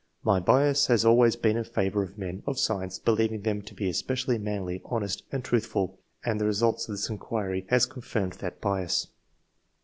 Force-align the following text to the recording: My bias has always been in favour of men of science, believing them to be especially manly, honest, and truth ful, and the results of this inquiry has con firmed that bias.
My 0.23 0.39
bias 0.39 0.87
has 0.87 1.05
always 1.05 1.35
been 1.35 1.55
in 1.57 1.63
favour 1.63 2.01
of 2.01 2.17
men 2.17 2.41
of 2.47 2.57
science, 2.57 2.97
believing 2.97 3.41
them 3.41 3.61
to 3.61 3.75
be 3.75 3.87
especially 3.87 4.39
manly, 4.39 4.81
honest, 4.83 5.21
and 5.31 5.43
truth 5.45 5.67
ful, 5.67 5.99
and 6.25 6.41
the 6.41 6.45
results 6.47 6.89
of 6.89 6.93
this 6.93 7.07
inquiry 7.07 7.67
has 7.69 7.85
con 7.85 8.01
firmed 8.01 8.33
that 8.39 8.59
bias. 8.59 9.05